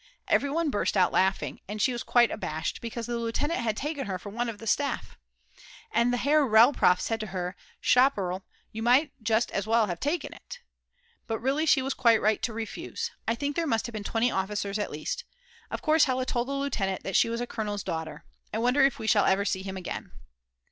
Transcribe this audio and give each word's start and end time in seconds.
Everyone 0.27 0.71
burst 0.71 0.97
out 0.97 1.13
laughing, 1.13 1.61
and 1.67 1.79
she 1.79 1.91
was 1.93 2.01
quite 2.01 2.31
abashed 2.31 2.81
because 2.81 3.05
the 3.05 3.19
lieutenant 3.19 3.59
had 3.59 3.77
taken 3.77 4.07
her 4.07 4.17
for 4.17 4.31
one 4.31 4.49
of 4.49 4.57
the 4.57 4.65
staff. 4.65 5.15
And 5.91 6.11
the 6.11 6.17
Herr 6.17 6.43
Rel. 6.43 6.73
Prof. 6.73 6.99
said 6.99 7.19
to 7.19 7.27
her: 7.27 7.55
"Tschapperl, 7.83 8.41
you 8.71 8.81
might 8.81 9.11
just 9.21 9.51
as 9.51 9.67
well 9.67 9.85
have 9.85 9.99
taken 9.99 10.33
it." 10.33 10.59
But 11.27 11.37
really 11.37 11.67
she 11.67 11.83
was 11.83 11.93
quite 11.93 12.19
right 12.19 12.41
to 12.41 12.51
refuse. 12.51 13.11
I 13.27 13.35
think 13.35 13.55
there 13.55 13.67
must 13.67 13.85
have 13.85 13.93
been 13.93 14.03
20 14.03 14.31
officers 14.31 14.79
at 14.79 14.89
least. 14.89 15.23
Of 15.69 15.83
course 15.83 16.05
Hella 16.05 16.25
told 16.25 16.47
the 16.47 16.53
lieutenant 16.53 17.03
that 17.03 17.15
she 17.15 17.29
was 17.29 17.39
a 17.39 17.45
colonel's 17.45 17.83
daughter. 17.83 18.25
I 18.51 18.57
wonder 18.57 18.83
if 18.83 18.97
we 18.97 19.05
shall 19.05 19.25
ever 19.25 19.45
see 19.45 19.61
him 19.61 19.77
again. 19.77 20.13